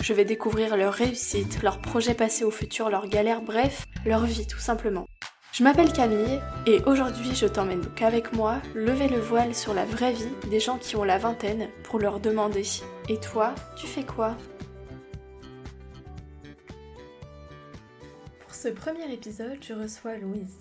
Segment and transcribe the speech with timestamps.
[0.00, 4.46] Je vais découvrir leur réussite, leurs projets passés au futur, leurs galères, bref, leur vie
[4.46, 5.06] tout simplement.
[5.52, 9.86] Je m'appelle Camille et aujourd'hui je t'emmène donc avec moi lever le voile sur la
[9.86, 12.62] vraie vie des gens qui ont la vingtaine pour leur demander
[13.08, 14.36] Et toi, tu fais quoi?
[18.40, 20.58] Pour ce premier épisode, je reçois Louise.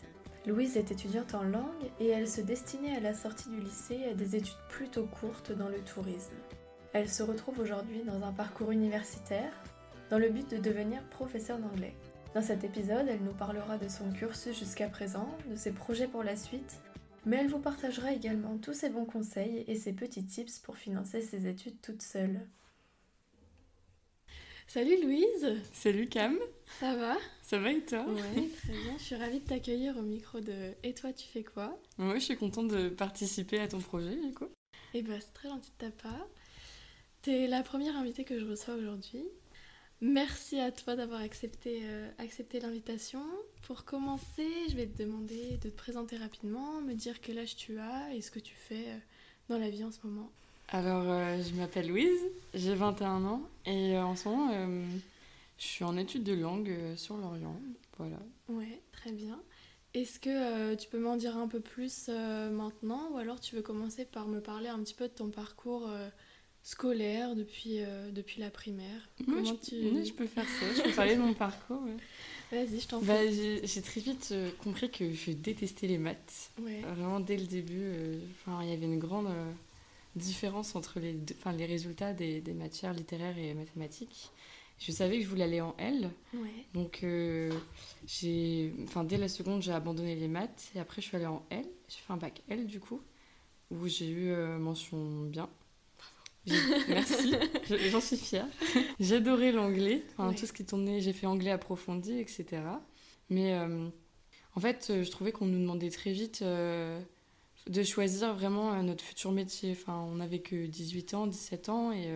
[0.47, 4.13] Louise est étudiante en langue et elle se destinait à la sortie du lycée à
[4.13, 6.35] des études plutôt courtes dans le tourisme.
[6.97, 9.51] Elle se retrouve aujourd'hui dans un parcours universitaire
[10.09, 11.93] dans le but de devenir professeure d'anglais.
[12.33, 16.23] Dans cet épisode, elle nous parlera de son cursus jusqu'à présent, de ses projets pour
[16.23, 16.79] la suite,
[17.25, 21.21] mais elle vous partagera également tous ses bons conseils et ses petits tips pour financer
[21.21, 22.39] ses études toute seule.
[24.65, 26.39] Salut Louise Salut Cam
[26.79, 27.17] Ça va?
[27.41, 28.05] Ça va et toi?
[28.07, 28.97] Oui, très bien.
[28.97, 31.77] Je suis ravie de t'accueillir au micro de Et toi, tu fais quoi?
[31.97, 34.47] Moi, je suis contente de participer à ton projet, du coup.
[34.93, 36.25] Eh ben, c'est très gentil de ta part.
[37.25, 39.23] T'es la première invitée que je reçois aujourd'hui.
[39.99, 43.23] Merci à toi d'avoir accepté, euh, accepté l'invitation.
[43.63, 47.79] Pour commencer, je vais te demander de te présenter rapidement, me dire quel âge tu
[47.79, 48.97] as et ce que tu fais euh,
[49.49, 50.29] dans la vie en ce moment.
[50.67, 52.21] Alors, euh, je m'appelle Louise,
[52.53, 54.51] j'ai 21 ans et en ce moment,
[55.57, 57.59] je suis en études de langue sur l'Orient.
[57.97, 58.19] Voilà.
[58.49, 59.41] Ouais, très bien.
[59.95, 64.05] Est-ce que tu peux m'en dire un peu plus maintenant ou alors tu veux commencer
[64.05, 65.89] par me parler un petit peu de ton parcours
[66.65, 69.07] scolaire depuis, euh, depuis la primaire.
[69.23, 70.03] Comment je, tu...
[70.03, 71.83] je peux faire ça, je peux parler de mon parcours.
[72.51, 76.51] Vas-y, je t'en bah, J'ai très vite euh, compris que je détestais les maths.
[76.57, 78.19] Vraiment, dès le début, euh,
[78.63, 79.29] il y avait une grande
[80.15, 81.15] différence entre les,
[81.55, 84.31] les résultats des, des, matières littéraires et mathématiques.
[84.79, 86.09] Je savais que je voulais aller en L.
[86.73, 87.05] Donc,
[88.07, 90.71] j'ai dès la seconde, j'ai abandonné les maths.
[90.75, 91.65] Et après, je suis allée en L.
[91.87, 93.01] J'ai fait un bac L, du coup,
[93.69, 95.47] où j'ai eu mention bien.
[96.47, 97.33] Merci,
[97.91, 98.47] j'en suis fière.
[98.99, 102.61] J'adorais l'anglais, enfin, tout ce qui tournait, j'ai fait anglais approfondi, etc.
[103.29, 103.87] Mais euh,
[104.55, 106.99] en fait, euh, je trouvais qu'on nous demandait très vite euh,
[107.67, 109.71] de choisir vraiment notre futur métier.
[109.71, 112.07] Enfin, on n'avait que 18 ans, 17 ans, et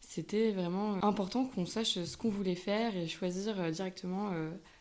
[0.00, 4.32] c'était vraiment important qu'on sache ce qu'on voulait faire et choisir directement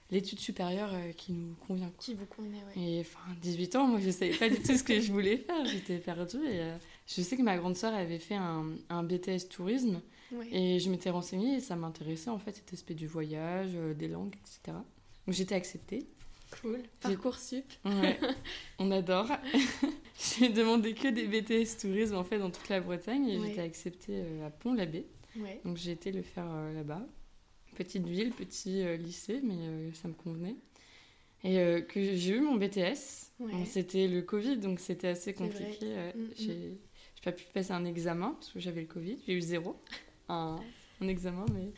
[0.10, 1.92] l'étude supérieure qui nous convient.
[2.00, 2.96] Qui vous convenait, oui.
[2.96, 5.38] Et enfin, 18 ans, moi, je ne savais pas du tout ce que je voulais
[5.38, 5.64] faire.
[5.66, 6.72] J'étais perdue et
[7.06, 10.02] je sais que ma grande sœur avait fait un, un BTS tourisme
[10.52, 14.08] et je m'étais renseignée et ça m'intéressait en fait cet aspect du voyage, euh, des
[14.08, 14.78] langues, etc.
[15.26, 16.08] Donc j'étais acceptée.
[16.62, 16.84] Cool.
[17.02, 17.66] Parcoursup.
[17.86, 18.20] Ouais,
[18.80, 19.28] on adore.
[20.38, 24.22] J'ai demandé que des BTS tourisme en fait dans toute la Bretagne et j'étais acceptée
[24.24, 25.08] euh, à Pont-l'Abbé.
[25.66, 27.02] Donc j'ai été le faire euh, là-bas.
[27.76, 30.56] Petite ville, petit lycée, mais ça me convenait.
[31.44, 31.56] Et
[31.90, 33.32] que j'ai eu mon BTS.
[33.66, 35.88] C'était le Covid, donc c'était assez compliqué.
[36.16, 36.78] Mm, mm.
[37.24, 39.18] J'ai pas pu passer un examen parce que j'avais le Covid.
[39.26, 39.78] J'ai eu zéro
[40.28, 40.58] un,
[41.02, 41.72] examen, mais,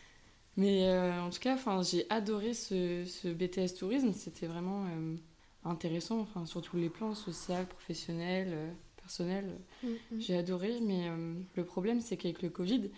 [0.58, 4.12] mais euh, en tout cas, j'ai adoré ce, ce, BTS tourisme.
[4.14, 5.16] C'était vraiment euh,
[5.64, 9.58] intéressant, enfin, sur tous les plans, social, professionnel, euh, personnel.
[9.84, 10.20] Mm, mm.
[10.20, 11.10] J'ai adoré, mais
[11.56, 12.90] le problème, c'est qu'avec le Covid,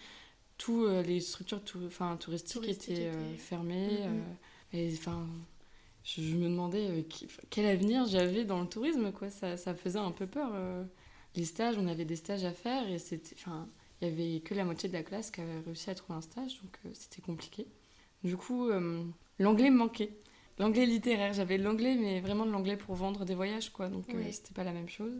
[0.58, 4.08] toutes les structures enfin, touristiques étaient, fermées.
[4.08, 5.26] Mm, et enfin
[6.04, 7.06] je, me demandais
[7.50, 10.52] quel avenir j'avais dans le tourisme quoi ça, ça faisait un peu peur
[11.36, 13.68] les stages, on avait des stages à faire et c'était, enfin,
[14.02, 16.22] il y avait que la moitié de la classe qui avait réussi à trouver un
[16.22, 17.68] stage, donc euh, c'était compliqué.
[18.24, 19.04] Du coup, euh,
[19.40, 20.12] l'anglais me manquait.
[20.60, 24.24] L'anglais littéraire, j'avais l'anglais, mais vraiment de l'anglais pour vendre des voyages, quoi, donc euh,
[24.32, 25.14] c'était pas la même chose.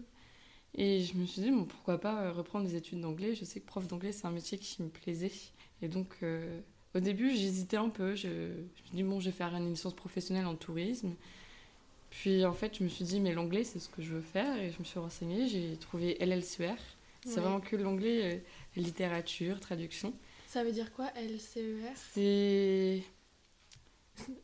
[0.76, 3.66] Et je me suis dit, bon, pourquoi pas reprendre des études d'anglais Je sais que
[3.66, 5.32] prof d'anglais, c'est un métier qui me plaisait.
[5.82, 6.18] Et donc,
[6.94, 8.14] au début, j'hésitais un peu.
[8.14, 11.16] Je, je me suis dit, bon, je vais faire une licence professionnelle en tourisme.
[12.22, 14.58] Puis en fait, je me suis dit, mais l'anglais, c'est ce que je veux faire.
[14.58, 16.76] Et je me suis renseignée, j'ai trouvé LLCER.
[17.26, 18.40] C'est vraiment que l'anglais, euh,
[18.76, 20.14] littérature, traduction.
[20.48, 23.04] Ça veut dire quoi, LCER C'est.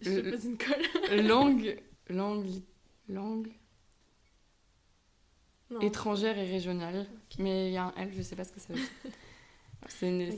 [0.01, 1.21] je te pose une colle.
[1.25, 1.81] langue.
[2.09, 2.61] Langue.
[3.09, 3.51] Langue.
[5.81, 7.07] Étrangère et régionale.
[7.39, 8.89] Mais il y a un L, je sais pas ce que ça veut dire.
[9.87, 10.31] C'est une...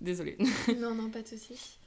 [0.00, 0.36] Désolée.
[0.78, 1.78] non, non, pas de souci.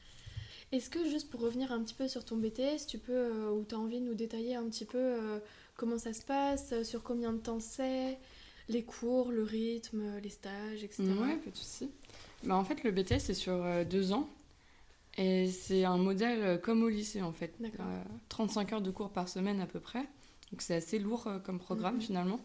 [0.71, 3.65] Est-ce que juste pour revenir un petit peu sur ton BTS, tu peux, euh, ou
[3.67, 5.39] tu as envie de nous détailler un petit peu euh,
[5.75, 8.19] comment ça se passe, euh, sur combien de temps c'est,
[8.67, 11.03] les cours, le rythme, les stages, etc.
[11.03, 11.89] Ouais, pas de souci.
[12.43, 14.29] Bah, en fait, le BTS, c'est sur deux ans.
[15.17, 17.53] Et c'est un modèle comme au lycée en fait.
[18.29, 20.03] 35 heures de cours par semaine à peu près.
[20.51, 22.01] Donc c'est assez lourd comme programme mhm.
[22.01, 22.39] finalement.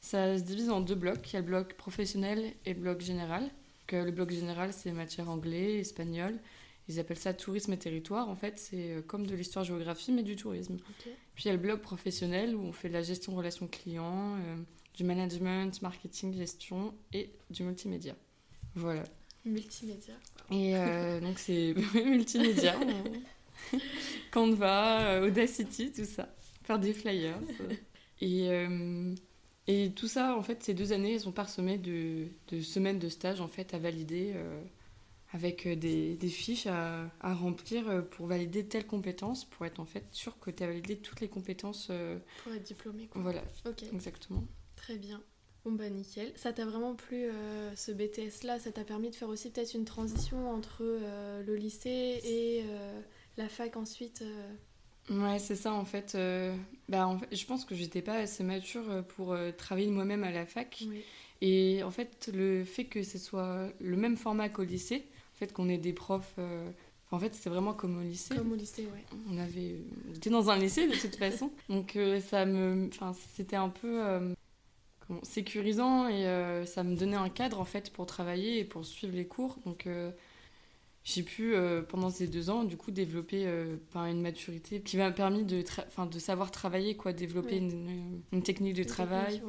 [0.00, 1.30] Ça se divise en deux blocs.
[1.30, 3.48] Il y a le bloc professionnel et le bloc général.
[3.92, 6.40] Le bloc général, c'est matière anglais, espagnol.
[6.88, 8.28] Ils appellent ça tourisme et territoire.
[8.28, 10.76] En fait, c'est euh, comme de l'histoire-géographie, mais du tourisme.
[11.34, 14.36] Puis il y a le bloc professionnel où on fait de la gestion relations clients,
[14.36, 14.56] euh,
[14.94, 18.14] du management, marketing, gestion et du multimédia.
[18.74, 19.02] Voilà.
[19.44, 20.14] Multimédia.
[20.50, 22.78] Et euh, donc c'est multimédia.
[24.30, 26.32] Canva, Audacity, tout ça.
[26.62, 27.38] Faire des flyers.
[28.20, 28.48] Et
[29.68, 33.08] et tout ça, en fait, ces deux années, elles sont parsemées de, de semaines de
[33.08, 34.32] stage en fait, à valider
[35.36, 39.80] avec euh, des, des fiches à, à, remplir euh, pour valider telle compétence, pour être
[39.80, 41.90] en fait sûr que tu as validé toutes les compétences.
[42.42, 43.22] Pour être diplômé, quoi.
[43.22, 44.44] Voilà, ok exactement.
[44.76, 45.22] Très bien.
[45.64, 46.32] Bon, bah nickel.
[46.36, 47.28] Ça t'a vraiment plu
[47.74, 52.64] ce BTS-là Ça t'a permis de faire aussi peut-être une transition entre le lycée et
[53.36, 54.22] la fac ensuite
[55.10, 56.14] Ouais, c'est ça en fait.
[56.14, 56.56] Euh,
[56.88, 60.24] bah, en fait, je pense que j'étais pas assez mature euh, pour euh, travailler moi-même
[60.24, 60.82] à la fac.
[61.42, 65.04] Et en fait, le fait que ce soit le même format qu'au lycée,
[65.36, 66.36] en fait, qu'on ait des profs.
[67.12, 68.34] En fait, c'était vraiment comme au lycée.
[68.34, 69.04] Comme au lycée, ouais.
[69.30, 69.76] On avait
[70.14, 71.96] était dans un lycée de toute façon, donc
[72.28, 74.02] ça me, enfin, c'était un peu
[75.22, 79.26] sécurisant et ça me donnait un cadre en fait pour travailler et pour suivre les
[79.26, 79.58] cours.
[79.64, 79.86] Donc
[81.06, 85.12] j'ai pu, euh, pendant ces deux ans, du coup, développer euh, une maturité qui m'a
[85.12, 89.40] permis de, de savoir travailler, quoi, développer une, technique de travail.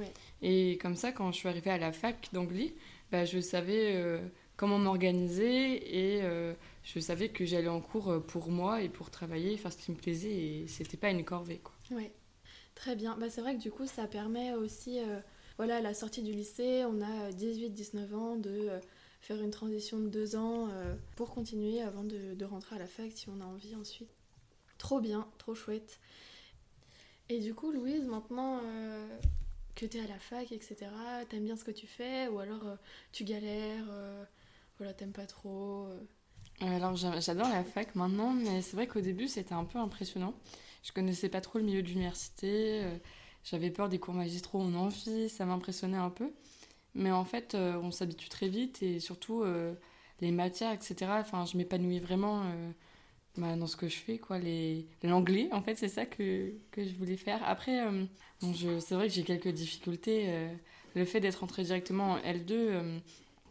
[0.44, 2.76] Et comme ça, quand je suis arrivée à la fac d'anglais,
[3.12, 4.20] bah, je savais euh,
[4.58, 6.22] comment m'organiser et
[6.84, 9.98] je savais que j'allais en cours pour moi et pour travailler, faire ce qui me
[9.98, 11.60] plaisait et c'était pas une corvée.
[11.64, 11.74] Quoi.
[11.92, 12.12] Ouais,
[12.76, 13.16] très bien.
[13.18, 15.00] Bah, c'est vrai que du coup, ça permet aussi,
[15.58, 18.82] voilà, à la sortie du lycée, on a 18-19 ans de
[19.22, 23.12] faire une transition de deux ans euh, pour continuer avant de, rentrer à la fac
[23.14, 24.10] si on a envie ensuite.
[24.78, 26.00] Trop bien, trop chouette.
[27.30, 29.20] Et du coup, Louise, maintenant euh,
[29.76, 30.78] que tu es à la fac, etc.,
[31.30, 32.76] t'aimes bien ce que tu fais ou alors euh,
[33.12, 33.86] tu galères,
[34.78, 35.88] voilà, t'aimes pas trop
[36.62, 40.34] Alors j'adore la fac maintenant, mais c'est vrai qu'au début c'était un peu impressionnant.
[40.84, 42.84] Je connaissais pas trop le milieu de l'université,
[43.44, 46.32] j'avais peur des cours magistraux en amphi, ça m'impressionnait un peu.
[46.98, 49.74] Mais en fait, euh, on s'habitue très vite et surtout euh,
[50.20, 50.96] les matières, etc.
[51.20, 52.72] Enfin, je m'épanouis vraiment euh,
[53.38, 54.40] bah, dans ce que je fais, quoi.
[55.04, 57.40] L'anglais, en fait, c'est ça que, que, je voulais faire.
[57.46, 57.86] Après,
[58.42, 60.50] bon, c'est vrai que j'ai quelques difficultés.
[60.96, 63.00] le fait d'être entrée directement en L2,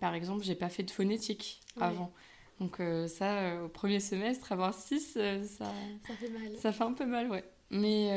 [0.00, 2.12] par exemple, j'ai pas fait de phonétique avant.
[2.60, 6.56] Donc ça, au premier semestre, avoir 6, ça, ça fait mal.
[6.58, 7.44] Ça fait un peu mal, ouais.
[7.70, 8.10] Mais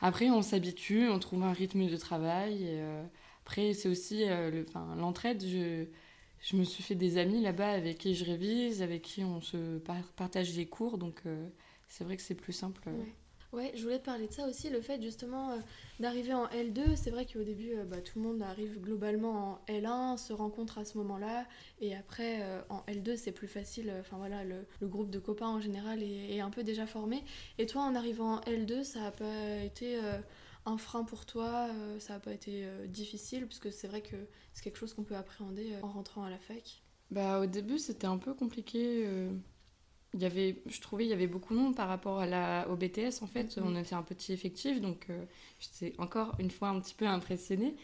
[0.00, 2.64] après, on s'habitue, on trouve un rythme de travail.
[2.64, 2.82] Et,
[3.48, 4.62] après, c'est aussi euh,
[4.98, 5.42] l'entraide.
[5.42, 5.86] je,
[6.42, 9.78] je me suis fait des amis là-bas avec qui je révise, avec qui on se
[10.16, 10.98] partage des cours.
[10.98, 11.48] Donc, euh,
[11.86, 12.82] c'est vrai que c'est plus simple.
[12.86, 13.04] Euh.
[13.52, 13.72] Ouais.
[13.74, 15.58] je voulais te parler de ça aussi, le fait justement
[16.00, 16.96] d'arriver en L2.
[16.96, 20.84] C'est vrai qu'au début, bah, tout le monde arrive globalement en L1, se rencontre à
[20.84, 21.46] ce moment-là,
[21.80, 23.92] et après en L2, c'est plus facile.
[24.00, 27.24] Enfin voilà, le, groupe de copains en général est, un peu déjà formé.
[27.58, 29.98] Et toi, en arrivant en L2, ça n'a pas été
[30.68, 33.46] un frein pour toi euh, Ça n'a pas été euh, difficile?
[33.46, 34.16] Puisque c'est vrai que
[34.52, 36.82] c'est quelque chose qu'on peut appréhender euh, en rentrant à la fac.
[37.10, 39.08] Bah, au début, c'était un peu compliqué.
[40.14, 42.66] Il y avait, je trouvais il y avait beaucoup de monde par rapport à la,
[42.70, 43.56] au BTS en fait.
[43.56, 43.62] Mm-hmm.
[43.64, 45.08] On était un petit effectif, donc
[45.60, 47.74] j'étais encore une fois un petit peu impressionnée.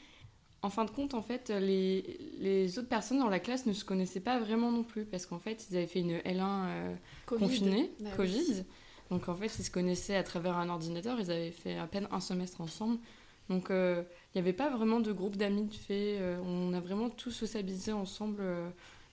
[0.62, 3.84] En fin de compte, en fait, les, les, autres personnes dans la classe ne se
[3.84, 6.96] connaissaient pas vraiment non plus parce qu'en fait, ils avaient fait une L1
[7.26, 8.64] confinée, bah Covid.
[9.10, 12.08] Donc en fait, ils se connaissaient à travers un ordinateur, ils avaient fait à peine
[12.10, 12.98] un semestre ensemble.
[13.50, 14.02] Donc euh,
[14.34, 17.30] il n'y avait pas vraiment de groupe d'amis de fait, euh, on a vraiment tous
[17.30, 18.70] socialisé ensemble euh,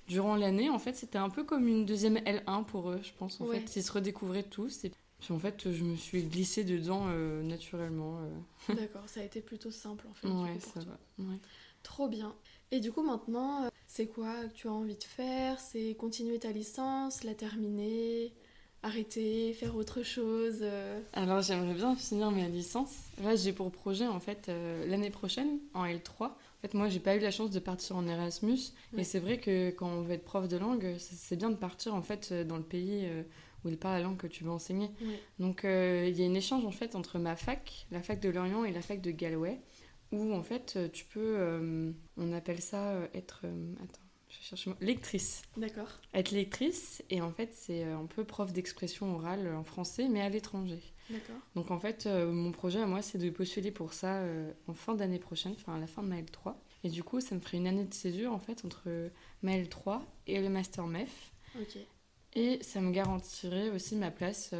[0.08, 0.70] durant l'année.
[0.70, 3.39] En fait, c'était un peu comme une deuxième L1 pour eux, je pense.
[3.41, 4.84] En fait, ils se redécouvraient tous.
[4.86, 7.05] Et puis en fait, je me suis glissée dedans
[7.43, 8.20] naturellement.
[8.70, 10.27] D'accord, ça a été plutôt simple en fait.
[10.27, 10.98] Ouais, ça va.
[11.84, 12.36] Trop bien.
[12.72, 15.60] Et du coup, maintenant, c'est quoi que tu as envie de faire?
[15.60, 18.34] C'est continuer ta licence, la terminer
[18.84, 21.00] arrêter, faire autre chose euh?
[21.13, 22.91] Alors j'aimerais bien finir ma licence.
[23.24, 26.31] Là j'ai pour projet en fait euh, l'année prochaine en L3.
[26.61, 28.59] En fait moi j'ai pas eu la chance de partir en Erasmus
[28.95, 31.95] et c'est vrai que quand on veut être prof de langue c'est bien de partir
[31.95, 33.23] en fait dans le pays euh,
[33.65, 34.91] où il parle la langue que tu veux enseigner.
[35.39, 38.63] Donc il y a une échange en fait entre ma fac, la fac de Lorient
[38.63, 39.59] et la fac de Galway
[40.11, 43.45] où en fait tu peux, on appelle ça être,
[43.83, 44.01] attends
[44.31, 45.41] je cherche lectrice.
[45.57, 45.89] D'accord.
[46.13, 50.21] Être lectrice, et en fait, c'est euh, un peu prof d'expression orale en français, mais
[50.21, 50.81] à l'étranger.
[51.55, 54.73] Donc en fait, euh, mon projet à moi, c'est de postuler pour ça euh, en
[54.73, 56.55] fin d'année prochaine, enfin à la fin de ma L3.
[56.83, 58.89] Et du coup, ça me ferait une année de césure en fait entre
[59.43, 61.31] ma L3 et le Master MEF.
[62.33, 64.53] Et ça me garantirait aussi ma place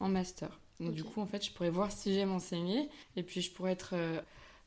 [0.00, 0.60] en master.
[0.78, 2.88] Donc, du coup, en fait, je pourrais voir si j'aime enseigner.
[3.16, 3.94] Et puis, je pourrais être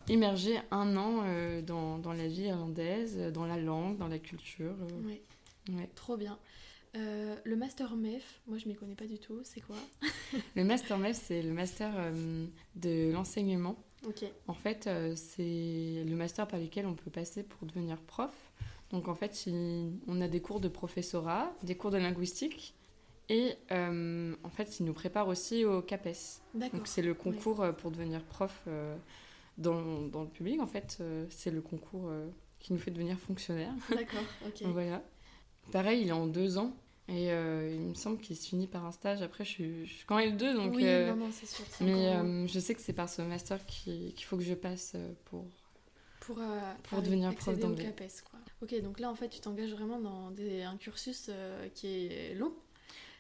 [0.10, 1.24] immergée un an
[1.62, 4.76] dans, dans, la vie irlandaise, dans la langue, dans la culture.
[5.06, 5.22] Oui.
[5.70, 5.90] Ouais.
[5.96, 6.38] Trop bien.
[6.96, 9.76] Euh, le master MEF, moi je m'y connais pas du tout, c'est quoi
[10.56, 13.76] Le master MEF, c'est le master euh, de l'enseignement.
[14.06, 14.26] Ok.
[14.48, 18.34] En fait, euh, c'est le master par lequel on peut passer pour devenir prof.
[18.90, 19.48] Donc en fait,
[20.08, 22.74] on a des cours de professorat, des cours de linguistique,
[23.28, 26.42] et en fait, il nous prépare aussi au CAPES.
[26.54, 28.66] Donc c'est le concours pour devenir prof
[29.58, 30.62] dans, dans, le public.
[30.62, 32.10] En fait, c'est le concours
[32.60, 33.74] qui nous fait devenir fonctionnaire.
[33.90, 34.62] D'accord, ok.
[34.68, 35.04] voilà.
[35.72, 36.76] Pareil, il est en deux ans.
[37.10, 39.22] Et euh, il me semble qu'il se finit par un stage.
[39.22, 40.76] Après, je suis, je suis quand même deux, donc.
[40.76, 41.64] Oui, euh, non, non, c'est sûr.
[41.80, 44.96] Mais euh, je sais que c'est par ce master qu'il faut que je passe
[45.26, 45.46] pour.
[46.20, 46.42] Pour,
[46.84, 47.96] pour devenir prof d'anglais.
[48.30, 48.40] quoi.
[48.62, 51.30] Ok, donc là, en fait, tu t'engages vraiment dans des, un cursus
[51.74, 52.54] qui est long.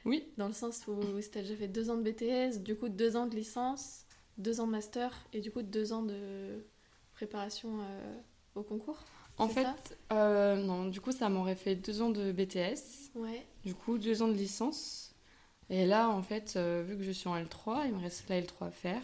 [0.03, 0.25] Oui.
[0.35, 3.15] Dans le sens où tu as déjà fait deux ans de BTS, du coup, deux
[3.15, 4.01] ans de licence,
[4.37, 6.65] deux ans de master, et du coup, deux ans de
[7.13, 7.79] préparation
[8.55, 9.01] au concours.
[9.37, 9.67] En fait,
[10.11, 13.11] euh, non, du coup, ça m'aurait fait deux ans de BTS.
[13.15, 13.45] Ouais.
[13.63, 15.13] Du coup, deux ans de licence.
[15.69, 18.39] Et là, en fait, euh, vu que je suis en L3, il me reste la
[18.41, 19.01] L3 à faire.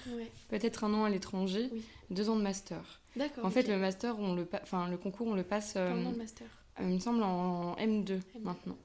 [0.49, 1.69] Peut-être un an à l'étranger,
[2.09, 3.01] deux ans de master.
[3.15, 3.45] D'accord.
[3.45, 5.73] En fait, le master, on le, enfin, le concours, on le passe.
[5.75, 6.47] Euh, Pendant le master.
[6.79, 8.77] il me semble en M2, maintenant.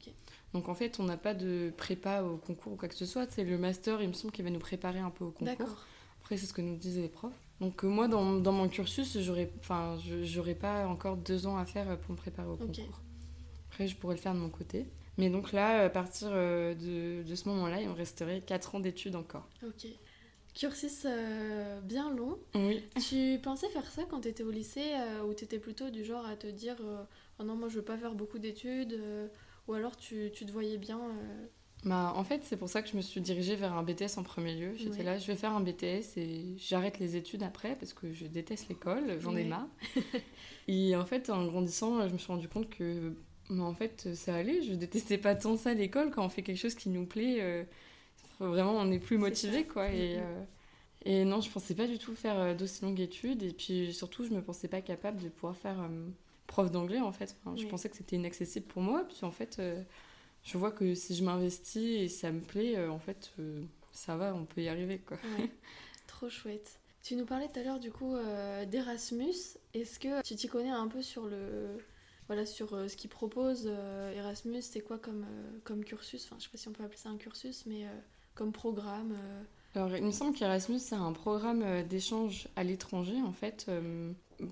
[0.54, 3.30] Donc en fait, on n'a pas de prépa au concours ou quoi que ce soit.
[3.30, 5.86] C'est le master, il me semble, qui va nous préparer un peu au concours.
[6.20, 7.32] Après, c'est ce que nous disaient les profs.
[7.60, 11.64] Donc euh, moi, dans, dans, mon cursus, j'aurais, enfin, j'aurais pas encore deux ans à
[11.64, 13.00] faire pour me préparer au concours.
[13.70, 14.86] Après, je pourrais le faire de mon côté.
[15.16, 18.80] Mais donc là, à partir euh, de, de ce moment-là, il me resterait quatre ans
[18.80, 19.48] d'études encore.
[19.66, 19.88] Ok.
[20.54, 22.38] Cursus euh, bien long.
[22.54, 22.84] Oui.
[23.08, 24.94] Tu pensais faire ça quand tu étais au lycée
[25.26, 26.76] ou tu étais plutôt du genre à te dire
[27.38, 29.00] oh non, moi je veux pas faire beaucoup d'études
[29.68, 30.98] ou alors tu, tu, te voyais bien
[31.84, 34.22] bah, en fait, c'est pour ça que je me suis dirigée vers un BTS en
[34.22, 34.74] premier lieu.
[34.76, 38.26] J'étais là, je vais faire un BTS et j'arrête les études après parce que je
[38.26, 39.68] déteste l'école, j'en ai marre.
[40.68, 43.14] et en fait, en grandissant, je me suis rendu compte que
[43.50, 44.62] mais en fait, ça allait.
[44.62, 47.38] Je détestais pas tant ça l'école quand on fait quelque chose qui nous plaît.
[47.40, 47.64] Euh,
[48.40, 49.90] vraiment, on est plus motivé, quoi.
[49.90, 50.42] Et, euh,
[51.04, 53.42] et non, je pensais pas du tout faire euh, d'aussi longues études.
[53.42, 55.88] Et puis surtout, je me pensais pas capable de pouvoir faire
[56.46, 57.36] prof d'anglais, en fait.
[57.56, 59.04] je pensais que c'était inaccessible pour moi.
[59.08, 59.60] Puis en fait
[60.44, 64.16] je vois que si je m'investis et ça me plaît, euh, en fait, euh, ça
[64.16, 64.98] va, on peut y arriver.
[64.98, 65.18] Quoi.
[66.06, 66.80] Trop chouette.
[67.02, 69.34] Tu nous parlais tout à l'heure du coup euh, d'Erasmus.
[69.74, 71.78] Est-ce que tu t'y connais un peu sur le
[72.26, 73.70] voilà sur ce qu'ils proposent
[74.14, 74.62] Erasmus?
[74.62, 75.24] C'est quoi comme
[75.64, 76.24] comme cursus?
[76.24, 77.86] Enfin, je sais pas si on peut appeler ça un cursus, mais
[78.34, 79.16] comme programme.
[79.74, 83.70] Alors, il me semble qu'Erasmus c'est un programme d'échange à l'étranger en fait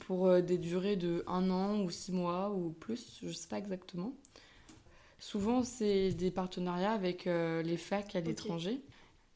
[0.07, 4.13] pour des durées de un an ou six mois ou plus, je sais pas exactement.
[5.19, 8.81] Souvent, c'est des partenariats avec euh, les facs à l'étranger.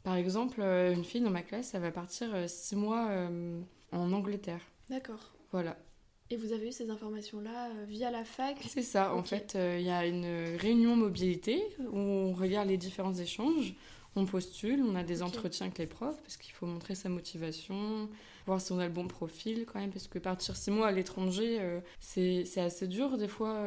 [0.02, 3.10] Par exemple, euh, une fille dans ma classe, elle va partir euh, six mois
[3.92, 4.60] en Angleterre.
[4.88, 5.32] D'accord.
[5.52, 5.76] Voilà.
[6.28, 8.56] Et vous avez eu ces informations-là via la fac?
[8.68, 9.14] C'est ça.
[9.14, 11.60] En fait, il y a une réunion mobilité
[11.90, 13.75] où on regarde les différents échanges,
[14.14, 18.08] on postule, on a des entretiens avec les profs parce qu'il faut montrer sa motivation,
[18.46, 20.92] voir si on a le bon profil quand même, parce que partir six mois à
[20.92, 21.58] l'étranger,
[21.99, 23.66] c'est assez dur des fois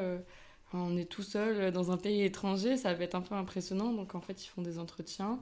[0.73, 3.93] on est tout seul dans un pays étranger, ça va être un peu impressionnant.
[3.93, 5.39] Donc en fait, ils font des entretiens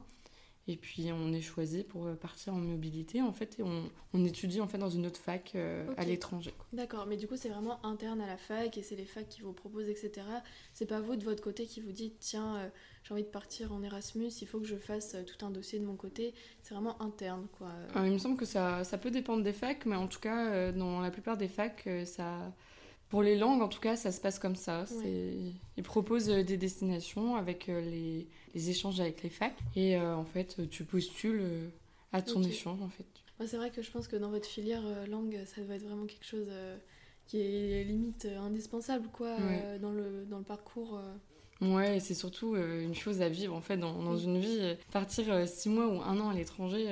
[0.68, 4.68] et puis on est choisi pour partir en mobilité en fait et on, étudie en
[4.68, 6.54] fait dans une autre fac euh, à l'étranger.
[6.74, 9.42] D'accord, mais du coup c'est vraiment interne à la fac et c'est les facs qui
[9.42, 10.12] vous proposent etc.
[10.74, 12.70] C'est pas vous de votre côté qui vous dites tiens euh,
[13.04, 15.80] j'ai envie de partir en Erasmus, il faut que je fasse euh, tout un dossier
[15.80, 16.36] de mon côté.
[16.62, 17.72] C'est vraiment interne quoi.
[17.96, 21.02] il me semble que ça, ça peut dépendre des facs, mais en tout cas dans
[21.02, 22.54] la plupart des facs ça
[23.12, 24.86] pour les langues, en tout cas, ça se passe comme ça.
[25.03, 28.25] Ils proposent euh, des destinations avec euh, les,
[28.56, 29.58] les échanges avec les facs.
[29.75, 31.44] Et euh, en fait, tu postules
[32.13, 33.06] à ton échange, en fait.
[33.46, 36.25] c'est vrai que je pense que dans votre filière langue, ça doit être vraiment quelque
[36.25, 36.48] chose
[37.27, 39.36] qui est limite indispensable, quoi,
[39.82, 41.00] dans, le, dans le parcours.
[41.62, 44.75] Ouais, c'est surtout une chose à vivre, en fait, dans, dans une vie.
[44.91, 46.88] Partir six mois ou un an à l'étranger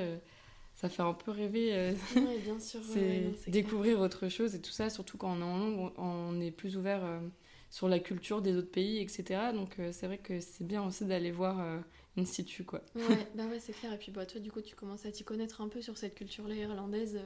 [0.80, 1.74] ça fait un peu rêver.
[1.74, 2.80] Euh, oui, bien sûr.
[2.84, 6.50] c'est découvrir autre chose et tout ça, surtout quand on est en langue, on est
[6.50, 7.20] plus ouvert euh,
[7.68, 9.52] sur la culture des autres pays, etc.
[9.52, 11.82] Donc euh, c'est vrai que c'est bien aussi d'aller voir
[12.16, 12.80] in situ, quoi.
[12.94, 13.92] Ouais, bah ouais, c'est clair.
[13.92, 16.14] Et puis bah, toi, du coup, tu commences à t'y connaître un peu sur cette
[16.14, 17.20] culture-là irlandaise.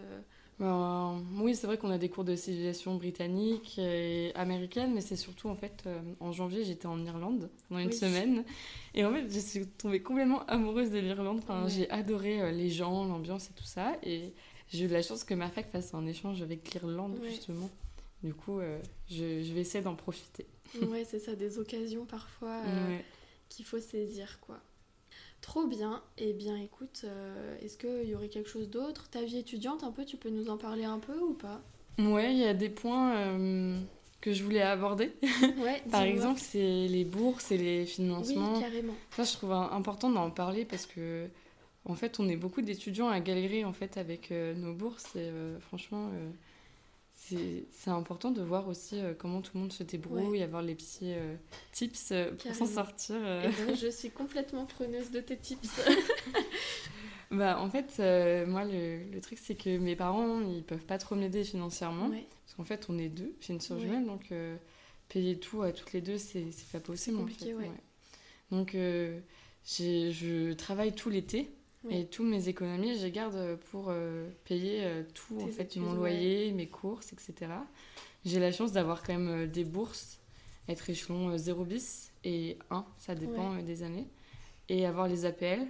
[0.61, 5.17] Ben, oui, c'est vrai qu'on a des cours de civilisation britannique et américaine, mais c'est
[5.17, 8.45] surtout en fait euh, en janvier j'étais en Irlande pendant une semaine
[8.95, 11.41] et en fait je suis tombée complètement amoureuse de l'Irlande.
[11.43, 14.33] Enfin, J'ai adoré euh, les gens, l'ambiance et tout ça et
[14.69, 17.69] j'ai eu la chance que ma fac fasse un échange avec l'Irlande justement.
[18.23, 18.79] Du coup, euh,
[19.11, 20.47] je, je, vais essayer d'en profiter.
[20.81, 22.63] ouais, c'est ça, des occasions parfois
[23.49, 24.61] qu'il faut saisir, quoi.
[25.45, 26.03] Trop bien.
[26.17, 29.11] Eh bien, écoute, euh, est-ce qu'il y aurait quelque chose d'autre?
[29.11, 31.61] Ta vie étudiante, un peu, tu peux nous en parler un peu ou pas?
[31.99, 33.79] Ouais, il y a des points euh,
[34.23, 35.13] que je voulais aborder.
[35.59, 38.55] Ouais, Par exemple, c'est les bourses et les financements.
[38.55, 38.95] Oui, carrément.
[39.11, 41.29] Ça, je trouve important d'en parler parce que,
[41.85, 45.31] en fait, on est beaucoup d'étudiants à galérer en fait avec euh, nos bourses et
[45.61, 46.09] franchement
[47.27, 51.13] c'est important de voir aussi euh, comment tout le monde se débrouille, avoir les petits
[51.15, 51.37] euh,
[51.73, 53.17] tips euh, pour s'en sortir.
[53.17, 55.81] Eh ben, je suis complètement preneuse de tes tips.
[57.31, 57.99] bah, en fait,
[58.47, 62.11] moi, le, le truc, c'est que mes parents, ils peuvent pas trop m'aider financièrement.
[62.11, 64.33] Parce qu'en fait, on est deux, j'ai une soeur jumelle, donc
[65.09, 67.19] payer tout à toutes les deux, c'est pas possible.
[67.19, 67.71] compliqué, ouais.
[68.51, 71.51] Donc, je travaille tout l'été.
[71.91, 75.93] Et toutes mes économies, je les garde pour euh, payer euh, tout, en fait, mon
[75.93, 77.53] loyer, mes courses, etc.
[78.25, 80.21] J'ai la chance d'avoir quand même euh, des bourses,
[80.69, 84.09] être échelon 0 bis et 1, ça dépend des années,
[84.71, 85.67] et avoir les APL.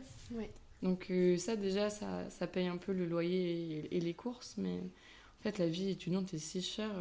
[0.82, 5.42] Donc ça déjà, ça, ça, paye un peu le loyer et, les courses, mais en
[5.42, 6.94] fait la vie étudiante est si chère.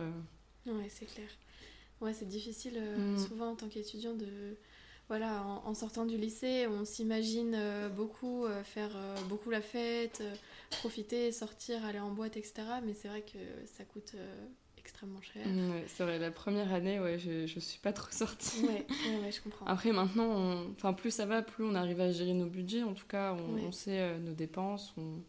[0.65, 1.27] Ouais, c'est clair.
[2.01, 3.20] Ouais, c'est difficile mm.
[3.20, 4.58] souvent en tant qu'étudiant de
[5.10, 10.24] voilà, en, sortant du lycée, on s'imagine euh, beaucoup euh, faire euh, beaucoup la fête,
[10.72, 12.64] profiter, sortir, aller en boîte, etc.
[12.86, 14.16] Mais c'est vrai que ça coûte
[14.78, 15.46] extrêmement cher.
[15.46, 18.64] Ouais, c'est vrai, la première année, ouais, je, je suis pas trop sortie.
[18.64, 18.88] Ouais,
[19.24, 19.66] ouais, je comprends.
[19.66, 22.84] Après, maintenant, enfin, plus ça va, plus on arrive à gérer nos budgets.
[22.84, 25.20] En tout cas, on, sait nos dépenses, on,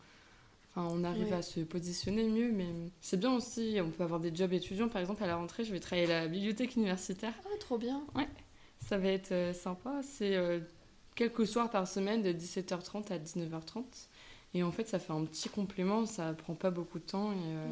[0.71, 2.53] enfin, on arrive à se positionner mieux.
[2.53, 2.69] Mais
[3.01, 4.89] c'est bien aussi, on peut avoir des jobs étudiants.
[4.89, 7.35] Par exemple, à la rentrée, je vais travailler à la bibliothèque universitaire.
[7.45, 8.05] Ah, trop bien.
[8.15, 8.29] Ouais.
[8.89, 10.01] Ça va être euh, sympa.
[10.03, 10.61] C'est euh,
[11.15, 13.85] quelques soirs par semaine de 17h30 à 19h30.
[14.55, 17.37] Et en fait, ça fait un petit complément, ça prend pas beaucoup de temps et
[17.37, 17.69] euh,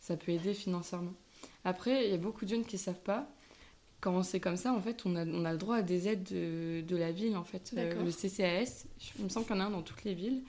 [0.00, 1.12] ça peut aider financièrement.
[1.64, 3.28] Après, il y a beaucoup de jeunes qui ne savent pas.
[4.00, 6.22] Quand c'est comme ça, en fait, on a, on a le droit à des aides
[6.22, 7.74] de, de la ville, en fait.
[7.76, 8.86] le CCAS,
[9.18, 10.42] il me semble qu'il y en a un dans toutes les villes.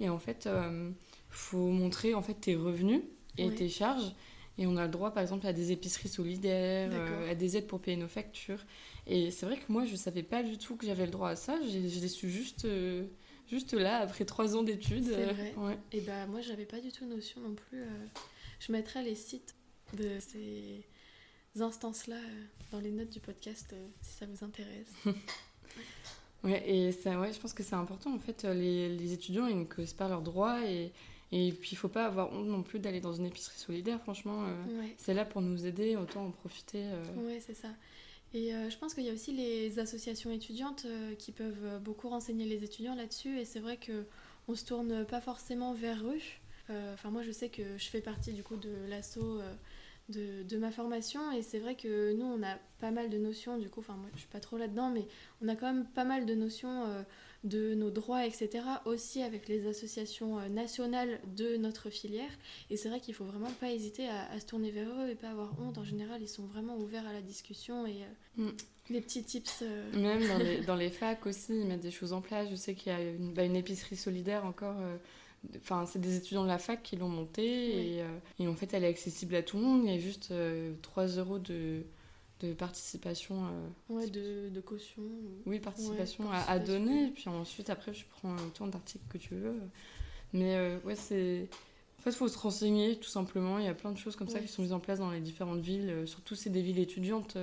[0.00, 0.94] Et en fait, il
[1.30, 3.02] faut montrer en fait, tes revenus
[3.36, 4.12] et tes charges.
[4.56, 6.90] Et on a le droit, par exemple, à des épiceries solidaires,
[7.28, 8.64] à des aides pour payer nos factures.
[9.06, 11.36] Et c'est vrai que moi, je savais pas du tout que j'avais le droit à
[11.36, 11.58] ça.
[11.62, 13.04] Je l'ai su juste, euh,
[13.50, 15.06] juste là, après trois ans d'études.
[15.06, 15.54] C'est vrai.
[15.56, 15.78] Ouais.
[15.92, 17.82] Et bah, moi, j'avais pas du tout notion non plus.
[17.82, 18.06] Euh.
[18.60, 19.56] je mettrai les sites
[19.92, 20.86] de ces
[21.60, 24.92] instances-là euh, dans les notes du podcast si ça vous intéresse.
[26.44, 28.14] ouais, et ça, ouais, je pense que c'est important.
[28.14, 30.92] En fait, les, les étudiants, ils ne connaissent pas leurs droits et.
[31.36, 34.46] Et puis, il faut pas avoir honte non plus d'aller dans une épicerie solidaire, franchement.
[34.96, 36.84] C'est là pour nous aider, autant en profiter.
[37.16, 37.68] Ouais, c'est ça.
[38.34, 41.78] Et euh, je pense qu'il y a aussi les associations étudiantes euh, qui peuvent euh,
[41.78, 43.38] beaucoup renseigner les étudiants là-dessus.
[43.38, 46.18] Et c'est vrai qu'on ne se tourne pas forcément vers eux.
[46.94, 49.38] Enfin, moi, je sais que je fais partie du coup de l'assaut
[50.08, 51.32] de, de, ma formation.
[51.32, 53.58] Et c'est vrai que nous, on a pas mal de notions.
[53.58, 55.06] Du coup, enfin, moi, je suis pas trop là-dedans, mais
[55.42, 57.04] on a quand même pas mal de notions
[57.44, 62.30] de nos droits, etc., aussi avec les associations euh, nationales de notre filière.
[62.70, 65.30] Et c'est vrai qu'il faut vraiment pas hésiter à, se tourner vers eux et pas
[65.30, 65.76] avoir honte.
[65.76, 68.02] En général, ils sont vraiment ouverts à la discussion et
[68.38, 68.56] euh, mm.
[68.90, 69.62] les petits tips.
[69.62, 69.92] Euh.
[69.92, 72.48] Même dans les, dans les, facs aussi, ils mettent des choses en place.
[72.50, 74.76] Je sais qu'il y a une, bah, une, épicerie solidaire encore.
[75.56, 78.04] Enfin, c'est des étudiants de la fac qui l'ont montée et,
[78.38, 79.82] et, en fait, elle est accessible à tout le monde.
[79.84, 80.32] Il y a juste
[80.82, 81.84] 3 euros de
[82.40, 83.44] de participation.
[83.44, 85.02] Euh, ouais, de, de, caution.
[85.46, 87.08] Oui, participation, à, donner.
[87.08, 89.60] Et puis ensuite, après, je prends autant d'articles que tu veux.
[90.32, 91.48] Mais euh, ouais, c'est.
[92.04, 93.58] Fait, il faut se renseigner tout simplement.
[93.58, 95.20] Il y a plein de choses comme ça qui sont mises en place dans les
[95.20, 95.88] différentes villes.
[95.88, 97.36] Euh, surtout, c'est des villes étudiantes.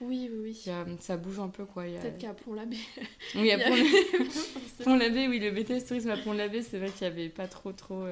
[0.00, 0.72] oui, oui, oui.
[1.00, 1.84] ça bouge un peu, quoi.
[1.84, 2.76] Peut-être qu'à Pont-l'Abbé.
[3.36, 3.58] oui, à
[4.84, 8.04] Pont-l'Abbé, oui, le BTS Tourisme à Pont-l'Abbé, c'est vrai qu'il n'y avait pas trop, trop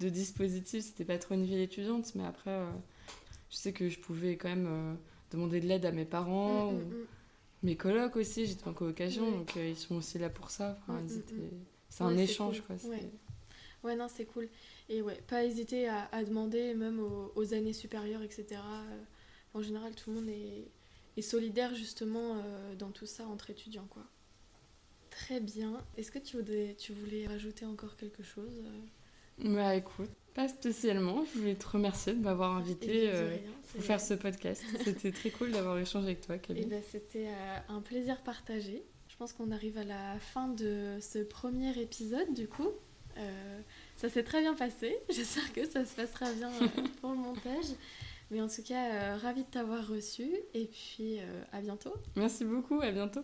[0.00, 0.84] de dispositifs.
[0.84, 2.14] C'était pas trop une ville étudiante.
[2.14, 2.56] Mais après,
[3.50, 4.96] je sais que je pouvais quand même
[5.34, 7.06] demander de l'aide à mes parents mm, mm, ou mm.
[7.64, 8.46] mes colocs aussi.
[8.46, 10.78] J'étais en colocation, donc euh, ils sont aussi là pour ça.
[11.88, 12.76] C'est un échange, quoi.
[13.84, 13.96] Ouais.
[13.96, 14.48] non, c'est cool.
[14.88, 17.00] Et ouais, pas hésiter à, à demander, même
[17.34, 18.46] aux, années supérieures, etc.
[18.52, 19.02] Euh,
[19.54, 20.68] en général, tout le monde est,
[21.16, 24.02] est solidaire justement euh, dans tout ça entre étudiants, quoi.
[25.10, 25.80] Très bien.
[25.96, 28.64] Est-ce que tu voulais, tu voulais rajouter encore quelque chose
[29.38, 31.24] Bah écoute, pas spécialement.
[31.32, 33.36] Je voulais te remercier de m'avoir invité euh,
[33.72, 34.64] pour faire ce podcast.
[34.84, 36.64] C'était très cool d'avoir échangé avec toi, Camille.
[36.66, 38.82] Eh ben, C'était euh, un plaisir partagé.
[39.08, 42.70] Je pense qu'on arrive à la fin de ce premier épisode, du coup.
[43.16, 43.60] Euh,
[43.96, 44.96] ça s'est très bien passé.
[45.10, 46.50] J'espère que ça se passera bien
[47.00, 47.66] pour le montage.
[48.30, 50.28] Mais en tout cas, ravi de t'avoir reçu.
[50.54, 51.18] Et puis,
[51.52, 51.94] à bientôt.
[52.16, 52.80] Merci beaucoup.
[52.80, 53.22] À bientôt.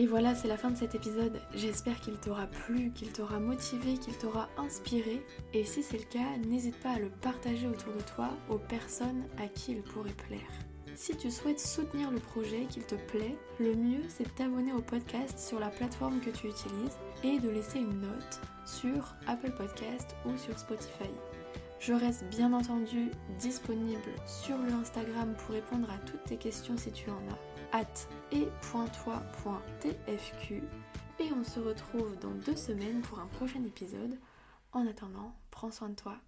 [0.00, 1.42] Et voilà, c'est la fin de cet épisode.
[1.54, 5.22] J'espère qu'il t'aura plu, qu'il t'aura motivé, qu'il t'aura inspiré.
[5.52, 9.24] Et si c'est le cas, n'hésite pas à le partager autour de toi aux personnes
[9.36, 10.69] à qui il pourrait plaire.
[11.00, 14.82] Si tu souhaites soutenir le projet qu'il te plaît, le mieux c'est de t'abonner au
[14.82, 20.14] podcast sur la plateforme que tu utilises et de laisser une note sur Apple Podcast
[20.26, 21.08] ou sur Spotify.
[21.78, 26.92] Je reste bien entendu disponible sur le Instagram pour répondre à toutes tes questions si
[26.92, 27.78] tu en as.
[27.78, 28.46] At et
[31.32, 34.18] on se retrouve dans deux semaines pour un prochain épisode.
[34.72, 36.20] En attendant, prends soin de toi.